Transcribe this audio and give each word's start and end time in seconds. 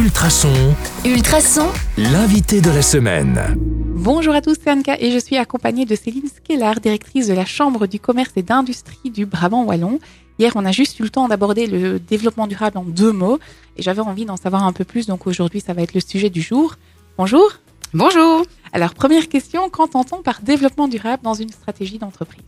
Ultrason, 0.00 0.74
Ultrason, 1.04 1.68
l'invité 1.98 2.62
de 2.62 2.70
la 2.70 2.80
semaine. 2.80 3.54
Bonjour 3.58 4.34
à 4.34 4.40
tous, 4.40 4.56
c'est 4.58 4.70
Anka 4.70 4.96
et 4.98 5.12
je 5.12 5.18
suis 5.18 5.36
accompagnée 5.36 5.84
de 5.84 5.94
Céline 5.94 6.26
Skellar, 6.26 6.80
directrice 6.80 7.26
de 7.26 7.34
la 7.34 7.44
Chambre 7.44 7.86
du 7.86 8.00
commerce 8.00 8.30
et 8.36 8.42
d'industrie 8.42 9.10
du 9.10 9.26
Brabant 9.26 9.62
Wallon. 9.64 9.98
Hier, 10.38 10.52
on 10.54 10.64
a 10.64 10.72
juste 10.72 10.98
eu 11.00 11.02
le 11.02 11.10
temps 11.10 11.28
d'aborder 11.28 11.66
le 11.66 11.98
développement 11.98 12.46
durable 12.46 12.78
en 12.78 12.84
deux 12.84 13.12
mots 13.12 13.38
et 13.76 13.82
j'avais 13.82 14.00
envie 14.00 14.24
d'en 14.24 14.38
savoir 14.38 14.64
un 14.64 14.72
peu 14.72 14.84
plus, 14.86 15.06
donc 15.06 15.26
aujourd'hui, 15.26 15.60
ça 15.60 15.74
va 15.74 15.82
être 15.82 15.92
le 15.92 16.00
sujet 16.00 16.30
du 16.30 16.40
jour. 16.40 16.76
Bonjour. 17.18 17.52
Bonjour. 17.92 18.46
Alors, 18.72 18.94
première 18.94 19.28
question, 19.28 19.68
qu'entend-on 19.68 20.22
par 20.22 20.40
développement 20.40 20.88
durable 20.88 21.22
dans 21.22 21.34
une 21.34 21.50
stratégie 21.50 21.98
d'entreprise? 21.98 22.40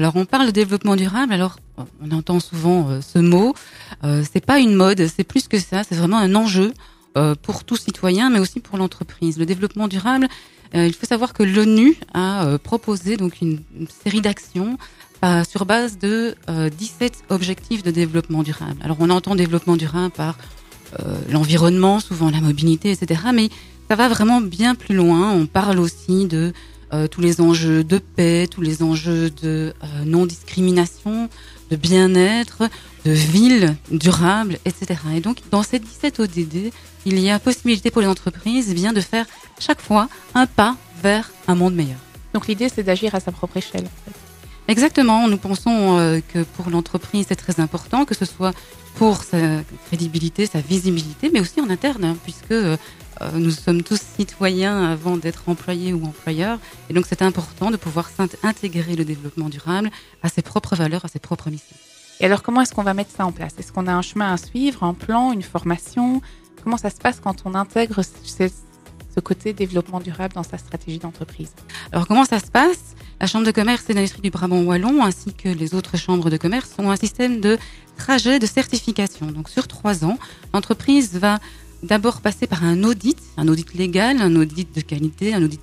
Alors 0.00 0.16
on 0.16 0.24
parle 0.24 0.46
de 0.46 0.50
développement 0.50 0.96
durable. 0.96 1.30
Alors 1.34 1.58
on 2.02 2.10
entend 2.10 2.40
souvent 2.40 2.88
euh, 2.88 3.00
ce 3.02 3.18
mot. 3.18 3.54
Euh, 4.02 4.24
c'est 4.32 4.44
pas 4.44 4.58
une 4.58 4.74
mode, 4.74 5.06
c'est 5.14 5.24
plus 5.24 5.46
que 5.46 5.58
ça. 5.58 5.82
C'est 5.84 5.94
vraiment 5.94 6.16
un 6.16 6.34
enjeu 6.34 6.72
euh, 7.18 7.34
pour 7.34 7.64
tout 7.64 7.76
citoyen, 7.76 8.30
mais 8.30 8.38
aussi 8.38 8.60
pour 8.60 8.78
l'entreprise. 8.78 9.36
Le 9.36 9.44
développement 9.44 9.88
durable. 9.88 10.26
euh, 10.74 10.86
il 10.86 10.94
faut 10.94 11.06
savoir 11.06 11.34
que 11.34 11.42
l'ONU 11.42 11.98
a 12.14 12.56
proposé 12.62 13.18
donc 13.18 13.42
une, 13.42 13.60
série 14.02 14.22
d'actions 14.22 14.78
sur 15.46 15.66
base 15.66 15.98
de 15.98 16.34
euh, 16.48 16.70
17 16.70 17.24
objectifs 17.28 17.82
de 17.82 17.90
développement 17.90 18.42
durable. 18.42 18.80
Alors 18.82 18.96
on 19.00 19.10
entend 19.10 19.34
développement 19.34 19.76
durable 19.76 20.12
par 20.12 20.38
l'environnement, 21.28 22.00
souvent 22.00 22.30
la 22.30 22.40
mobilité, 22.40 22.90
etc. 22.90 23.20
Mais 23.34 23.48
ça 23.88 23.96
va 23.96 24.08
vraiment 24.08 24.40
bien 24.40 24.74
plus 24.74 24.96
loin. 24.96 25.30
On 25.30 25.46
parle 25.46 25.78
aussi 25.78 26.26
de 26.26 26.52
euh, 26.92 27.06
tous 27.06 27.20
les 27.20 27.40
enjeux 27.40 27.84
de 27.84 27.98
paix, 27.98 28.48
tous 28.50 28.60
les 28.60 28.82
enjeux 28.82 29.30
de 29.30 29.72
euh, 29.82 30.04
non-discrimination, 30.04 31.28
de 31.70 31.76
bien-être, 31.76 32.68
de 33.04 33.12
ville 33.12 33.76
durable, 33.90 34.58
etc. 34.64 35.00
Et 35.14 35.20
donc, 35.20 35.38
dans 35.50 35.62
ces 35.62 35.78
17 35.78 36.20
ODD, 36.20 36.72
il 37.06 37.18
y 37.18 37.30
a 37.30 37.38
possibilité 37.38 37.90
pour 37.90 38.02
les 38.02 38.08
entreprises 38.08 38.68
eh 38.70 38.74
bien 38.74 38.92
de 38.92 39.00
faire 39.00 39.26
chaque 39.58 39.80
fois 39.80 40.08
un 40.34 40.46
pas 40.46 40.76
vers 41.02 41.30
un 41.48 41.54
monde 41.54 41.74
meilleur. 41.74 41.98
Donc 42.34 42.48
l'idée, 42.48 42.68
c'est 42.68 42.82
d'agir 42.82 43.14
à 43.14 43.20
sa 43.20 43.32
propre 43.32 43.56
échelle. 43.56 43.88
Exactement, 44.70 45.26
nous 45.26 45.36
pensons 45.36 45.98
euh, 45.98 46.20
que 46.32 46.44
pour 46.44 46.70
l'entreprise, 46.70 47.26
c'est 47.28 47.34
très 47.34 47.58
important, 47.58 48.04
que 48.04 48.14
ce 48.14 48.24
soit 48.24 48.52
pour 48.94 49.24
sa 49.24 49.62
crédibilité, 49.88 50.46
sa 50.46 50.60
visibilité, 50.60 51.28
mais 51.32 51.40
aussi 51.40 51.60
en 51.60 51.68
interne, 51.68 52.04
hein, 52.04 52.16
puisque 52.22 52.52
euh, 52.52 52.76
nous 53.34 53.50
sommes 53.50 53.82
tous 53.82 54.00
citoyens 54.16 54.84
avant 54.92 55.16
d'être 55.16 55.48
employés 55.48 55.92
ou 55.92 56.04
employeurs. 56.04 56.60
Et 56.88 56.94
donc, 56.94 57.06
c'est 57.08 57.20
important 57.20 57.72
de 57.72 57.76
pouvoir 57.76 58.10
intégrer 58.44 58.94
le 58.94 59.04
développement 59.04 59.48
durable 59.48 59.90
à 60.22 60.28
ses 60.28 60.42
propres 60.42 60.76
valeurs, 60.76 61.04
à 61.04 61.08
ses 61.08 61.18
propres 61.18 61.50
missions. 61.50 61.76
Et 62.20 62.26
alors, 62.26 62.44
comment 62.44 62.60
est-ce 62.60 62.72
qu'on 62.72 62.84
va 62.84 62.94
mettre 62.94 63.10
ça 63.10 63.26
en 63.26 63.32
place? 63.32 63.54
Est-ce 63.58 63.72
qu'on 63.72 63.88
a 63.88 63.92
un 63.92 64.02
chemin 64.02 64.32
à 64.32 64.36
suivre, 64.36 64.84
un 64.84 64.94
plan, 64.94 65.32
une 65.32 65.42
formation? 65.42 66.22
Comment 66.62 66.76
ça 66.76 66.90
se 66.90 66.98
passe 66.98 67.18
quand 67.18 67.42
on 67.44 67.56
intègre 67.56 68.02
ce 68.04 69.20
côté 69.20 69.52
développement 69.52 69.98
durable 69.98 70.34
dans 70.34 70.44
sa 70.44 70.58
stratégie 70.58 71.00
d'entreprise? 71.00 71.50
Alors 71.90 72.06
comment 72.06 72.24
ça 72.24 72.38
se 72.38 72.46
passe? 72.52 72.94
La 73.20 73.26
Chambre 73.26 73.44
de 73.44 73.50
commerce 73.50 73.84
et 73.90 73.94
d'industrie 73.94 74.22
du 74.22 74.30
Brabant 74.30 74.62
Wallon 74.62 75.04
ainsi 75.04 75.34
que 75.34 75.50
les 75.50 75.74
autres 75.74 75.98
chambres 75.98 76.30
de 76.30 76.38
commerce 76.38 76.70
ont 76.78 76.90
un 76.90 76.96
système 76.96 77.40
de 77.40 77.58
trajet 77.98 78.38
de 78.38 78.46
certification. 78.46 79.26
Donc 79.26 79.50
sur 79.50 79.68
trois 79.68 80.06
ans, 80.06 80.18
l'entreprise 80.54 81.18
va 81.18 81.38
d'abord 81.82 82.22
passer 82.22 82.46
par 82.46 82.64
un 82.64 82.82
audit, 82.82 83.18
un 83.36 83.46
audit 83.48 83.74
légal, 83.74 84.22
un 84.22 84.34
audit 84.36 84.74
de 84.74 84.80
qualité, 84.80 85.34
un 85.34 85.42
audit 85.42 85.60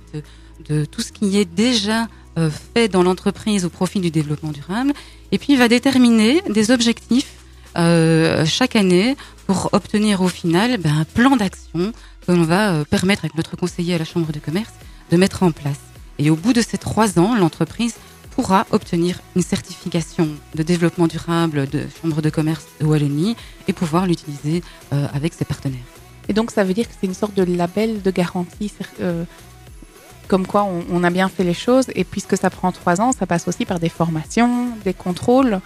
de, 0.68 0.84
tout 0.84 1.00
ce 1.00 1.10
qui 1.10 1.36
est 1.36 1.44
déjà 1.44 2.06
euh, 2.38 2.48
fait 2.74 2.86
dans 2.86 3.02
l'entreprise 3.02 3.64
au 3.64 3.70
profit 3.70 3.98
du 3.98 4.12
développement 4.12 4.52
durable, 4.52 4.92
et 5.32 5.38
puis 5.38 5.54
il 5.54 5.58
va 5.58 5.66
déterminer 5.66 6.42
des 6.48 6.70
objectifs 6.70 7.32
euh, 7.76 8.46
chaque 8.46 8.76
année 8.76 9.16
pour 9.46 9.70
obtenir 9.72 10.20
au 10.20 10.28
final 10.28 10.78
ben, 10.78 10.96
un 10.96 11.04
plan 11.04 11.34
d'action 11.36 11.92
que 12.24 12.32
l'on 12.32 12.42
va 12.42 12.72
euh, 12.72 12.84
permettre 12.84 13.24
avec 13.24 13.34
notre 13.34 13.56
conseiller 13.56 13.94
à 13.94 13.98
la 13.98 14.04
Chambre 14.04 14.30
de 14.30 14.38
commerce 14.38 14.74
de 15.10 15.16
mettre 15.16 15.42
en 15.42 15.50
place. 15.50 15.87
Et 16.18 16.30
au 16.30 16.36
bout 16.36 16.52
de 16.52 16.60
ces 16.60 16.78
trois 16.78 17.18
ans, 17.18 17.34
l'entreprise 17.36 17.94
pourra 18.30 18.66
obtenir 18.70 19.20
une 19.36 19.42
certification 19.42 20.28
de 20.54 20.62
développement 20.62 21.06
durable 21.06 21.68
de 21.68 21.86
Chambre 22.00 22.22
de 22.22 22.30
commerce 22.30 22.66
de 22.80 22.86
Wallonie 22.86 23.36
et 23.66 23.72
pouvoir 23.72 24.06
l'utiliser 24.06 24.62
euh, 24.92 25.06
avec 25.12 25.34
ses 25.34 25.44
partenaires. 25.44 25.78
Et 26.28 26.32
donc, 26.32 26.50
ça 26.50 26.62
veut 26.62 26.74
dire 26.74 26.86
que 26.88 26.94
c'est 27.00 27.06
une 27.06 27.14
sorte 27.14 27.34
de 27.34 27.42
label 27.42 28.02
de 28.02 28.10
garantie, 28.10 28.72
euh, 29.00 29.24
comme 30.28 30.46
quoi 30.46 30.64
on, 30.64 30.84
on 30.90 31.02
a 31.04 31.10
bien 31.10 31.28
fait 31.28 31.44
les 31.44 31.54
choses. 31.54 31.86
Et 31.94 32.04
puisque 32.04 32.36
ça 32.36 32.50
prend 32.50 32.70
trois 32.70 33.00
ans, 33.00 33.12
ça 33.12 33.26
passe 33.26 33.48
aussi 33.48 33.64
par 33.64 33.80
des 33.80 33.88
formations, 33.88 34.68
des 34.84 34.94
contrôles, 34.94 35.60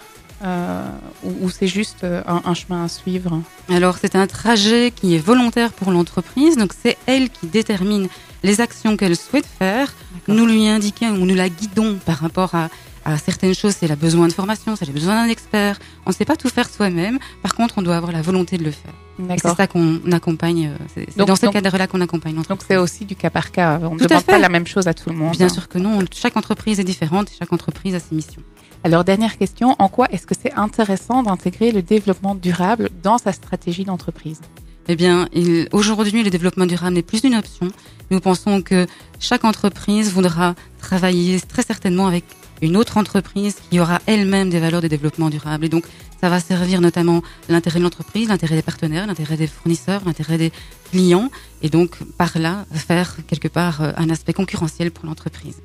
euh, 0.44 0.88
ou, 1.24 1.50
c'est 1.50 1.66
juste 1.68 2.04
un, 2.04 2.42
un 2.44 2.54
chemin 2.54 2.84
à 2.84 2.88
suivre. 2.88 3.42
Alors 3.68 3.98
c'est 4.00 4.16
un 4.16 4.26
trajet 4.26 4.92
qui 4.94 5.14
est 5.14 5.18
volontaire 5.18 5.72
pour 5.72 5.90
l'entreprise, 5.92 6.56
donc 6.56 6.72
c'est 6.80 6.96
elle 7.06 7.30
qui 7.30 7.46
détermine 7.46 8.08
les 8.42 8.60
actions 8.60 8.96
qu'elle 8.96 9.16
souhaite 9.16 9.46
faire. 9.46 9.92
Nous 10.28 10.46
lui 10.46 10.66
indiquons 10.68 11.10
ou 11.10 11.26
nous 11.26 11.34
la 11.34 11.48
guidons 11.48 11.98
par 12.04 12.18
rapport 12.18 12.54
à, 12.54 12.68
à 13.04 13.18
certaines 13.18 13.54
choses, 13.54 13.74
si 13.76 13.84
elle 13.84 13.92
a 13.92 13.96
besoin 13.96 14.28
de 14.28 14.32
formation, 14.32 14.76
si 14.76 14.84
elle 14.84 14.90
a 14.90 14.92
besoin 14.92 15.14
d'un 15.22 15.30
expert. 15.30 15.78
On 16.06 16.10
ne 16.10 16.14
sait 16.14 16.24
pas 16.24 16.36
tout 16.36 16.48
faire 16.48 16.68
soi-même, 16.68 17.18
par 17.42 17.54
contre 17.54 17.74
on 17.78 17.82
doit 17.82 17.96
avoir 17.96 18.12
la 18.12 18.22
volonté 18.22 18.58
de 18.58 18.64
le 18.64 18.70
faire. 18.70 18.92
Et 19.30 19.38
c'est 19.38 19.54
ça 19.54 19.66
qu'on 19.66 20.00
accompagne, 20.10 20.68
euh, 20.68 20.84
c'est 20.94 21.16
dans 21.16 21.36
ce 21.36 21.46
cadre-là 21.46 21.86
qu'on 21.86 22.00
accompagne 22.00 22.34
Donc 22.48 22.60
c'est 22.66 22.76
aussi 22.76 23.04
du 23.04 23.14
cas 23.14 23.30
par 23.30 23.52
cas. 23.52 23.78
On 23.82 23.94
ne 23.94 24.00
demande 24.00 24.24
pas 24.24 24.38
la 24.38 24.48
même 24.48 24.66
chose 24.66 24.88
à 24.88 24.94
tout 24.94 25.10
le 25.10 25.16
monde. 25.16 25.36
Bien 25.36 25.46
hein. 25.46 25.48
sûr 25.48 25.68
que 25.68 25.78
non, 25.78 26.00
chaque 26.12 26.36
entreprise 26.36 26.80
est 26.80 26.84
différente 26.84 27.28
et 27.30 27.34
chaque 27.38 27.52
entreprise 27.52 27.94
a 27.94 28.00
ses 28.00 28.14
missions. 28.14 28.42
Alors 28.84 29.04
dernière 29.04 29.38
question, 29.38 29.76
en 29.78 29.88
quoi 29.88 30.08
est-ce 30.10 30.26
que 30.26 30.34
c'est 30.40 30.52
intéressant 30.54 31.22
d'intégrer 31.22 31.70
le 31.70 31.82
développement 31.82 32.34
durable 32.34 32.90
dans 33.02 33.18
sa 33.18 33.32
stratégie 33.32 33.84
d'entreprise? 33.84 34.40
Eh 34.88 34.96
bien, 34.96 35.28
aujourd'hui, 35.72 36.22
le 36.24 36.30
développement 36.30 36.66
durable 36.66 36.94
n'est 36.94 37.02
plus 37.02 37.22
une 37.24 37.36
option. 37.36 37.68
Nous 38.10 38.20
pensons 38.20 38.62
que 38.62 38.86
chaque 39.20 39.44
entreprise 39.44 40.12
voudra 40.12 40.54
travailler 40.80 41.40
très 41.40 41.62
certainement 41.62 42.06
avec 42.08 42.24
une 42.62 42.76
autre 42.76 42.96
entreprise 42.96 43.56
qui 43.70 43.80
aura 43.80 44.00
elle-même 44.06 44.50
des 44.50 44.60
valeurs 44.60 44.82
de 44.82 44.88
développement 44.88 45.30
durable. 45.30 45.64
Et 45.64 45.68
donc, 45.68 45.84
ça 46.20 46.28
va 46.28 46.40
servir 46.40 46.80
notamment 46.80 47.22
l'intérêt 47.48 47.78
de 47.78 47.84
l'entreprise, 47.84 48.28
l'intérêt 48.28 48.56
des 48.56 48.62
partenaires, 48.62 49.06
l'intérêt 49.06 49.36
des 49.36 49.48
fournisseurs, 49.48 50.02
l'intérêt 50.04 50.38
des 50.38 50.52
clients. 50.90 51.30
Et 51.62 51.68
donc, 51.68 51.96
par 52.18 52.38
là, 52.38 52.64
faire 52.72 53.16
quelque 53.26 53.48
part 53.48 53.82
euh, 53.82 53.92
un 53.96 54.10
aspect 54.10 54.32
concurrentiel 54.32 54.90
pour 54.90 55.06
l'entreprise. 55.06 55.56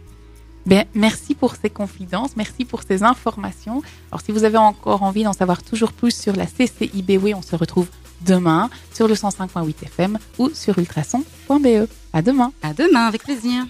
Bien, 0.68 0.84
merci 0.94 1.34
pour 1.34 1.56
ces 1.56 1.70
confidences, 1.70 2.36
merci 2.36 2.66
pour 2.66 2.84
ces 2.84 3.02
informations. 3.02 3.82
Alors, 4.12 4.20
si 4.20 4.34
vous 4.34 4.44
avez 4.44 4.58
encore 4.58 5.02
envie 5.02 5.24
d'en 5.24 5.32
savoir 5.32 5.64
toujours 5.64 5.94
plus 5.94 6.14
sur 6.14 6.36
la 6.36 6.46
CCIBW, 6.46 7.34
on 7.36 7.42
se 7.42 7.56
retrouve 7.56 7.88
demain 8.26 8.70
sur 8.94 9.08
le 9.08 9.14
105.8 9.14 9.86
FM 9.86 10.20
ou 10.38 10.50
sur 10.50 10.78
ultrason.be. 10.78 11.88
À 12.12 12.22
demain. 12.22 12.52
À 12.62 12.74
demain, 12.74 13.06
avec 13.06 13.24
plaisir. 13.24 13.64